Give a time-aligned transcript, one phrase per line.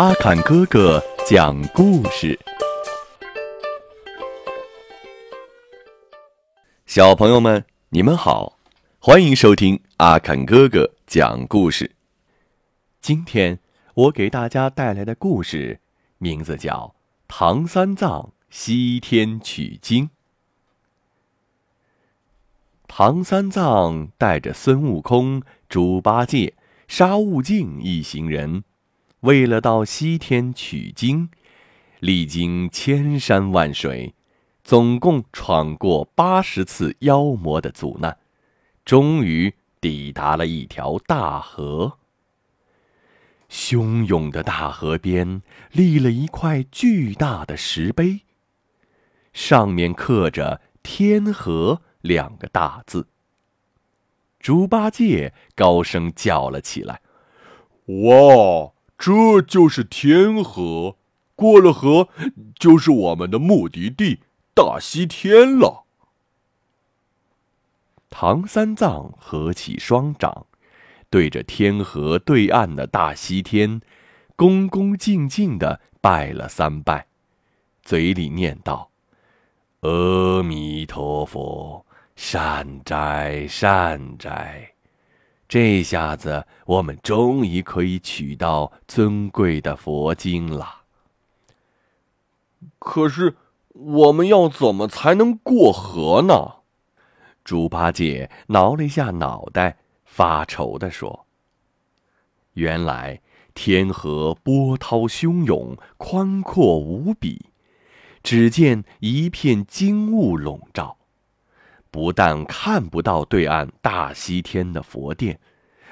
[0.00, 2.40] 阿坎哥哥讲故事，
[6.86, 8.56] 小朋友们，你们好，
[8.98, 11.94] 欢迎收听阿坎哥哥讲故事。
[13.02, 13.58] 今天
[13.92, 15.78] 我给大家带来的故事
[16.16, 16.94] 名字叫
[17.28, 20.06] 《唐三藏西天取经》。
[22.88, 26.54] 唐三藏带着孙悟空、猪八戒、
[26.88, 28.64] 沙悟净一行人。
[29.20, 31.28] 为了到西天取经，
[31.98, 34.14] 历经千山万水，
[34.64, 38.16] 总共闯过八十次妖魔的阻难，
[38.84, 41.98] 终于抵达了一条大河。
[43.50, 45.42] 汹涌的大河边
[45.72, 48.20] 立了一块巨大的石碑，
[49.34, 53.08] 上面刻着“天河”两个大字。
[54.38, 57.02] 猪八戒高声叫了起来
[57.84, 60.98] ：“哇！”这就是天河，
[61.34, 62.10] 过了河
[62.58, 64.20] 就是我们的目的地
[64.54, 65.86] 大西天了。
[68.10, 70.44] 唐三藏合起双掌，
[71.08, 73.80] 对着天河对岸的大西天，
[74.36, 77.06] 恭恭敬敬的拜了三拜，
[77.82, 78.90] 嘴里念道
[79.80, 84.69] ：“阿弥陀佛，善哉善哉。”
[85.50, 90.82] 这下子，我们终于可以取到尊贵的佛经了。
[92.78, 93.36] 可是，
[93.72, 96.60] 我们要怎么才能过河呢？
[97.42, 101.26] 猪八戒挠了一下脑袋，发愁地说
[102.54, 103.20] ：“原来
[103.52, 107.46] 天河波涛汹涌，宽阔无比，
[108.22, 110.98] 只见一片金雾笼罩。”
[111.90, 115.40] 不但看不到对岸大西天的佛殿，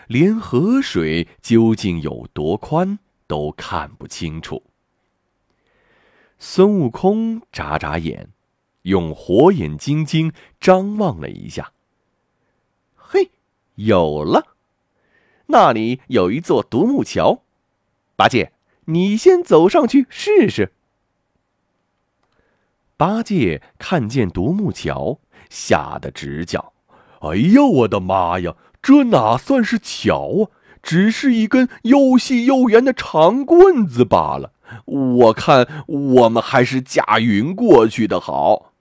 [0.06, 4.62] 连河水究竟有多宽都看不清楚。
[6.38, 8.30] 孙悟空眨眨眼，
[8.82, 11.72] 用火眼金睛张望了一下。
[12.94, 13.30] 嘿，
[13.74, 14.54] 有了！
[15.46, 17.42] 那里有一座独木桥，
[18.14, 18.52] 八戒，
[18.84, 20.72] 你先走上去试试。
[22.96, 25.18] 八戒看见独木桥。
[25.48, 26.72] 吓得直叫
[27.20, 28.54] ：“哎呀，我的妈呀！
[28.80, 30.50] 这哪算是桥啊？
[30.82, 34.52] 只是一根又细又圆的长棍子罢了。
[34.84, 38.72] 我看我们还是驾云过去的好。”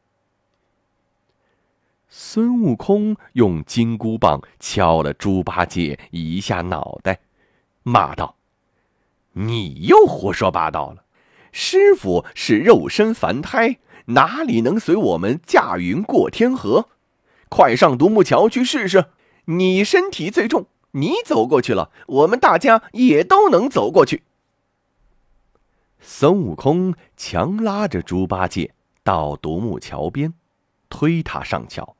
[2.09, 7.19] 孙悟空用金箍棒敲了猪八戒一下脑袋，
[7.83, 8.35] 骂道
[9.33, 11.03] ：“你又胡说八道了！
[11.51, 16.89] 师傅是肉身凡胎。”哪里能随我们驾云过天河？
[17.49, 19.05] 快上独木桥去试试！
[19.45, 24.23] 你身体最重，你走过去了，我们大家也都能走过去。
[25.99, 28.73] 孙悟空强拉着猪八戒
[29.03, 30.33] 到独木桥边，
[30.89, 31.95] 推他上桥。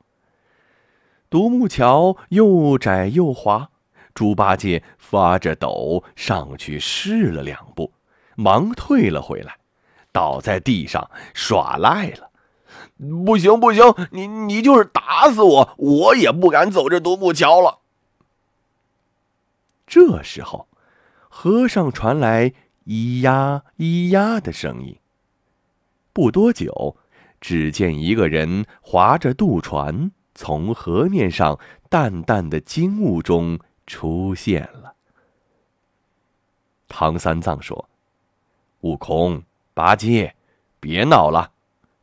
[1.30, 3.70] 独木桥又窄又滑，
[4.14, 7.92] 猪八戒发着抖上去试了两步，
[8.36, 9.56] 忙退了回来。
[10.12, 12.30] 倒在地上耍赖了，
[13.24, 17.78] 不行不行，你你就是打死我，我也不敢走这独木桥了。
[19.86, 20.68] 这时候，
[21.28, 22.52] 河上传来
[22.86, 24.98] 咿呀咿呀的声音。
[26.12, 26.96] 不多久，
[27.40, 31.58] 只见一个人划着渡船从河面上
[31.88, 34.94] 淡淡的金雾中出现了。
[36.88, 37.88] 唐三藏说
[38.80, 39.42] ：“悟空。”
[39.78, 40.34] 八戒，
[40.80, 41.52] 别闹了，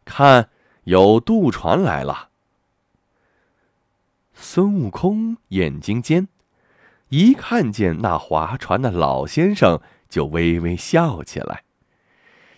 [0.06, 0.47] 看，
[0.86, 2.30] 有渡船来了。
[4.34, 6.30] 孙悟空眼睛尖，
[7.09, 11.66] 一看见那划船的老先生，就微微笑起来。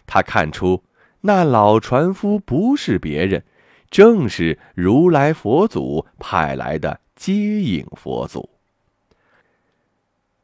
[0.05, 0.83] 他看出
[1.21, 3.43] 那老船夫不是别人，
[3.89, 8.47] 正是如来佛祖派来的接引佛祖。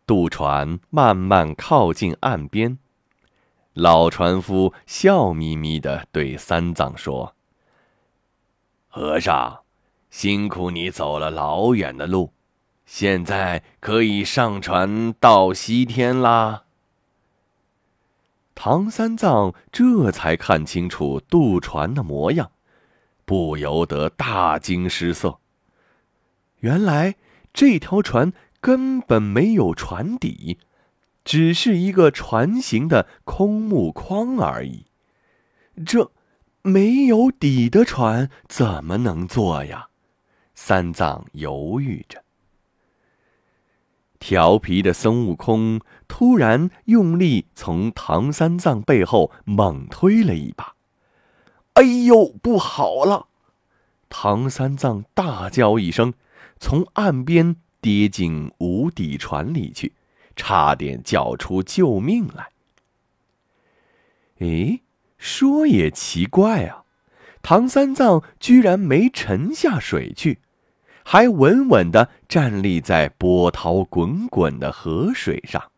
[0.07, 2.79] 渡船慢慢靠近岸边。
[3.73, 7.35] 老船夫笑眯眯的对三藏说
[8.87, 9.61] ：“和尚，
[10.11, 12.31] 辛苦你走了老远的路，
[12.85, 16.65] 现在可以上船到西天啦。”
[18.53, 22.51] 唐三藏这才看清楚渡船的模样，
[23.25, 25.39] 不由得大惊失色。
[26.59, 27.15] 原来
[27.51, 28.31] 这条船
[28.61, 30.59] 根本没有船底。
[31.23, 34.85] 只是一个船形的空木框而已，
[35.85, 36.11] 这
[36.61, 39.87] 没有底的船怎么能坐呀？
[40.55, 42.23] 三藏犹豫着。
[44.19, 50.75] 调皮的孙悟空突然用力从唐三藏背后猛推了一把
[51.75, 53.27] ，“哎呦，不好了！”
[54.07, 56.13] 唐三藏大叫一声，
[56.57, 59.91] 从岸边跌进无底船里去，
[60.35, 62.49] 差点叫出救命来。
[64.39, 64.81] 哎，
[65.17, 66.83] 说也奇怪啊，
[67.41, 70.39] 唐三藏居然没沉下水去。
[71.05, 75.71] 还稳稳地站立在波涛滚滚的河水上。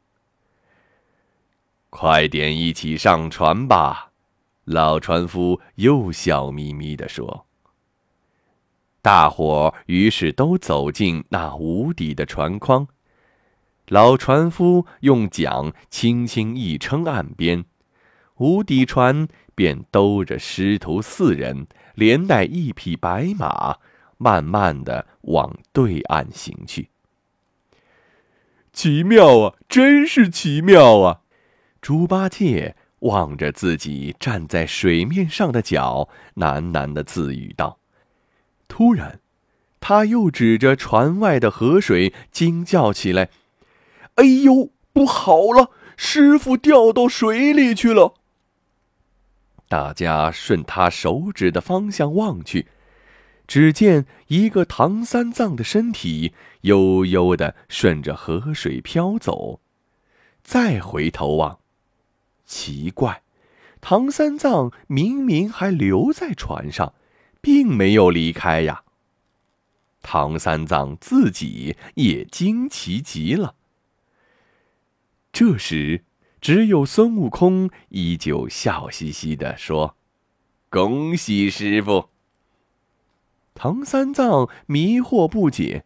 [1.89, 4.11] 快点一起上船吧，
[4.65, 7.47] 老船夫又笑眯眯地说。
[9.01, 12.87] 大伙于是都走进那无底的船筐，
[13.87, 17.65] 老船夫用桨轻轻一撑岸边，
[18.37, 23.77] 无底船便兜着师徒四人，连带一匹白马。
[24.17, 26.89] 慢慢的往对岸行去。
[28.71, 31.19] 奇妙啊，真是奇妙啊！
[31.81, 37.79] 猪八戒望着自己站在水面上的脚，喃喃的自语道。
[38.69, 39.19] 突然，
[39.81, 43.29] 他又指着船外的河水惊叫起来
[44.15, 45.71] ：“哎呦，不好了！
[45.97, 48.15] 师傅掉到水里去了！”
[49.67, 52.67] 大家顺他手指的方向望去。
[53.47, 59.59] 只见一个唐三藏的身体悠悠的顺着河水飘走，
[60.43, 61.59] 再回头望，
[62.45, 63.21] 奇怪，
[63.81, 66.95] 唐三藏明明还留在船上，
[67.39, 68.83] 并没有离开呀。
[70.01, 73.53] 唐三藏自己也惊奇极了。
[75.37, 76.05] 这时，
[76.39, 79.97] 只有孙悟空依旧笑嘻嘻的说
[80.71, 82.07] ：“恭喜师傅。”
[83.53, 85.83] 唐三藏迷惑不解：“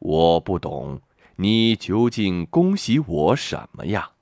[0.00, 1.02] 我不懂，
[1.36, 4.12] 你究竟恭喜我什么呀？”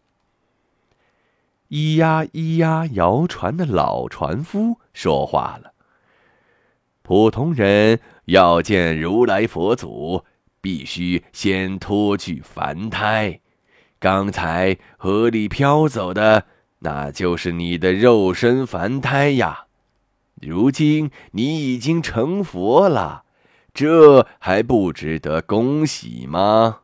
[1.71, 5.75] 咿呀咿呀摇船的老船夫说话了
[7.03, 10.25] ：“普通人要见如来佛祖，
[10.61, 13.41] 必须先脱去凡胎。
[14.05, 16.45] 刚才河里飘走的，
[16.81, 19.65] 那就是你的肉身凡胎呀。”
[20.43, 23.25] 如今你已经成佛了，
[23.73, 26.81] 这还不值得恭喜吗？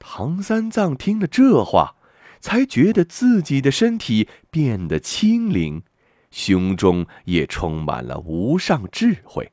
[0.00, 1.94] 唐三藏听了这话，
[2.40, 5.84] 才觉得自己的身体变得轻灵，
[6.32, 9.52] 胸中也充满了无上智慧。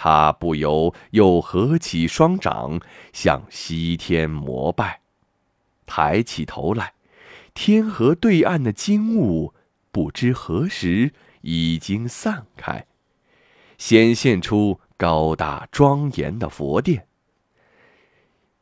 [0.00, 2.80] 他不由又合起双掌，
[3.12, 5.00] 向西天膜拜，
[5.86, 6.92] 抬起头来，
[7.52, 9.52] 天河对岸的金雾。
[9.90, 12.86] 不知何时已经散开，
[13.76, 17.08] 显现出高大庄严的佛殿。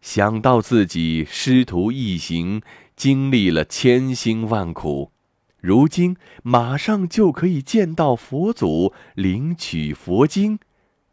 [0.01, 2.63] 想到自己师徒一行
[2.95, 5.13] 经历了千辛万苦，
[5.61, 10.59] 如今马上就可以见到佛祖领取佛经，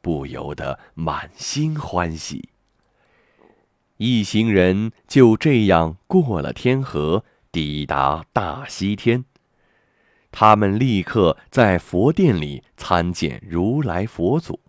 [0.04, 2.50] 不由得满心欢喜。
[3.98, 7.24] 一行人就这样过了天河，
[7.54, 9.24] 抵达大西天。
[10.30, 14.60] 他们立刻在佛殿里参见如来佛祖。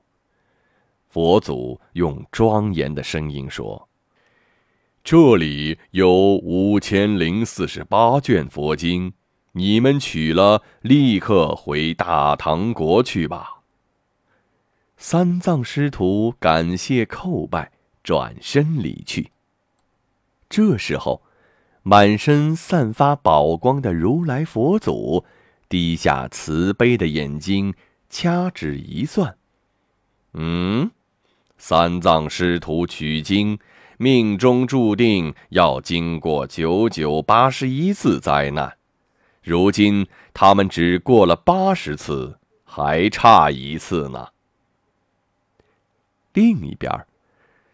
[1.08, 3.88] 佛祖用庄严的声音说
[5.02, 9.14] ：“这里有五千零四十八卷佛经，
[9.52, 13.62] 你们取了，立刻回大唐国去吧。”
[15.06, 19.32] 三藏师徒感谢叩拜，转身离去。
[20.48, 21.20] 这时候，
[21.82, 25.26] 满身散发宝光的如来佛祖。
[25.68, 27.74] 低下慈悲的眼睛，
[28.08, 29.36] 掐指一算，
[30.32, 30.90] 嗯，
[31.58, 33.58] 三藏师徒取经，
[33.98, 38.78] 命中注定要经过九九八十一次灾难，
[39.42, 44.28] 如今他们只过了八十次，还差一次呢。
[46.34, 46.92] 另一边，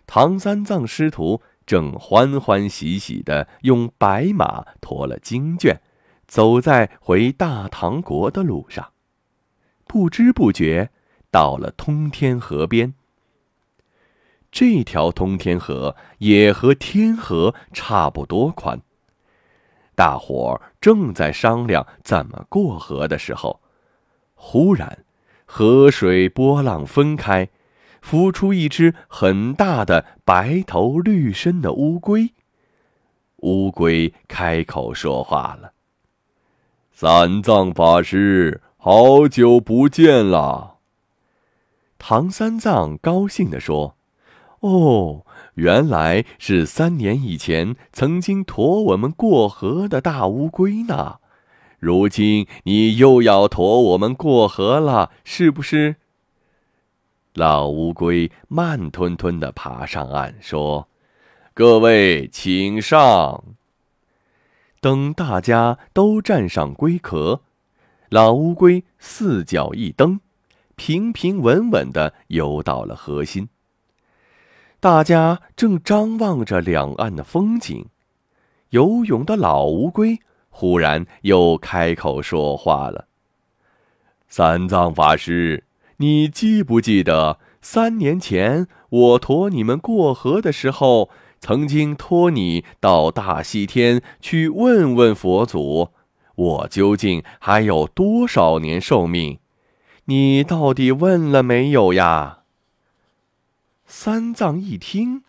[0.07, 5.81] 唐三藏师徒正欢欢喜喜的用白马驮了经卷。
[6.29, 8.93] 走在回大唐国的路上，
[9.89, 10.91] 不知不觉
[11.29, 12.95] 到了通天河边。
[14.53, 18.81] 这条通天河也和天河差不多宽。
[19.97, 23.61] 大伙正在商量怎么过河的时候，
[24.35, 25.05] 忽然，
[25.47, 27.49] 河水波浪分开，
[28.03, 32.33] 孵出一只很大的白头绿身的乌龟。
[33.39, 35.73] 乌龟开口说话了。
[36.93, 40.77] 三藏法师，好久不见了。
[41.99, 43.97] 唐三藏高兴地说
[44.61, 51.17] ：“哦，原来是三年以前曾经驮我们过河的大乌龟呢。
[51.79, 55.97] 如今你又要驮我们过河了，是不是？
[57.35, 60.89] 老乌龟慢吞吞地爬上岸，说
[61.55, 63.45] ：“各位，请上。”
[64.81, 67.43] 等大家都站上龟壳，
[68.09, 70.21] 老乌龟四脚一蹬，
[70.75, 73.49] 平平稳稳地游到了河心。
[74.81, 77.87] 大家正张望着两岸的风景，
[78.71, 80.19] 游泳的老乌龟。
[80.49, 83.07] 忽然又开口说话了
[84.27, 85.63] ：“三藏法师，
[86.01, 95.91] 你记不记得三年前我驮你们过河的时候，曾经托你到大西天去问问佛祖，
[96.35, 99.39] 我究竟还有多少年寿命？
[100.07, 102.39] 你到底问了没有呀？”
[103.87, 105.23] 三藏一听，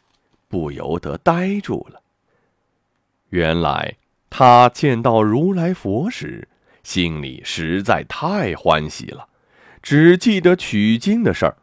[0.47, 2.01] 不由得呆住了。
[3.29, 3.97] 原来。
[4.33, 6.47] 他见到如来佛时，
[6.83, 9.27] 心里实在太欢喜了，
[9.81, 11.57] 只记得取经的事儿，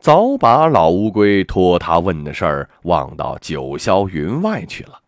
[0.00, 5.00] 早把老乌龟托他问的事儿忘到九霄云外去了。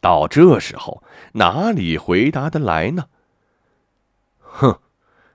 [0.00, 3.06] 到这时候，哪里回答得来呢？
[4.40, 4.78] 哼，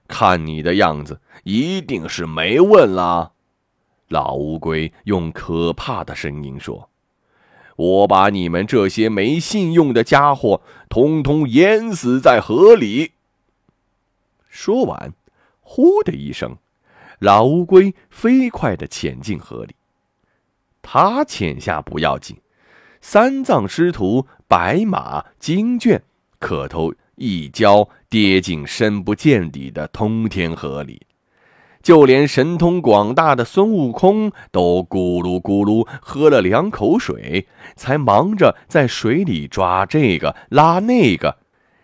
[0.08, 3.32] 看你的样子，一定是没问了。
[4.10, 6.90] 老乌龟用可怕的声音说。
[7.76, 13.12] 我把你们这些没信用的家伙统统淹死在河里。
[14.50, 15.14] 说完，
[15.70, 16.56] 呼的一声，
[17.20, 19.76] 老乌龟飞快地潜进河里。
[20.82, 22.38] 他潜下不要紧，
[23.02, 26.02] 三藏师徒白马经卷
[26.40, 31.02] 可都一跤跌进深不见底的通天河里。
[31.84, 37.46] 就连神通广大的孙悟空都咕噜咕噜喝了两口水，
[37.76, 41.38] 才忙着在水里抓这个拉那个。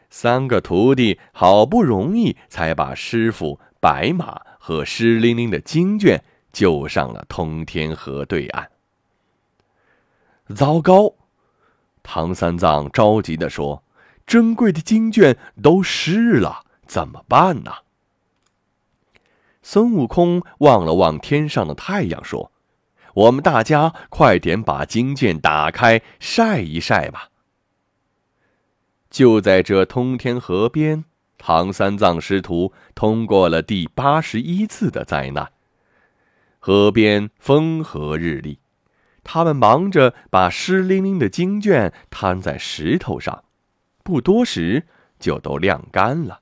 [0.10, 6.24] 三个徒弟好不容易才把师傅白马和湿淋淋的经卷
[6.54, 8.72] 救上了通天河对岸。
[10.56, 11.16] 糟糕！
[12.02, 13.84] 唐三藏着急地说
[14.25, 17.74] ：“珍贵的经卷都湿了，怎么办呢？”
[19.62, 22.54] 孙悟空望了望天上的太阳，说
[23.16, 27.32] ：“我们大家快点把经卷打开晒一晒吧。”
[29.12, 31.04] 就在这通天河边，
[31.46, 35.52] 唐三藏师徒通过了第八十一次的灾难。
[36.58, 38.60] 河边风和日丽，
[39.26, 43.44] 他们忙着把湿淋淋的经卷摊在石头上，
[44.06, 44.86] 不多时
[45.20, 46.40] 就都晾干了。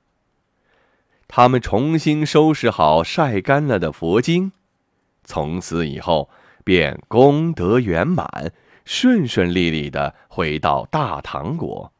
[1.26, 4.52] 他们重新收拾好晒干了的佛经，
[5.24, 6.30] 从此以后
[6.62, 8.52] 便功德圆满，
[8.84, 11.92] 顺顺利利的回到大唐国。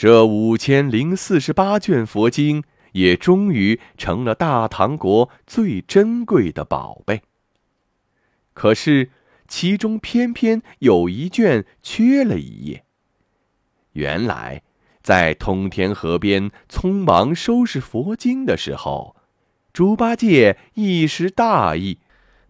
[0.00, 7.20] 这五千零四十八卷佛经也终于成了大唐国最珍贵的宝贝。
[8.54, 9.10] 可是，
[9.46, 12.86] 其中偏偏有一卷缺了一页。
[13.92, 14.62] 原来。
[15.02, 19.14] 在通天河边匆忙收拾佛经的时候，
[19.74, 21.98] 猪八戒一时大意，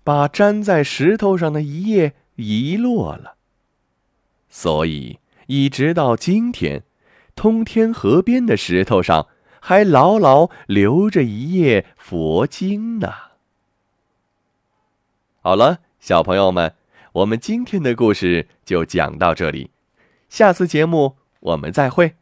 [0.04, 3.36] 把粘在石头上的一页遗落了。
[4.48, 6.82] 所以，一直到今天，
[7.34, 9.26] 通天河边的石头上
[9.60, 13.12] 还牢牢留着一页佛经呢。
[15.40, 16.74] 好了，小朋友们，
[17.12, 19.70] 我们今天的故事就讲到这里，
[20.28, 22.19] 下次节目我们再会。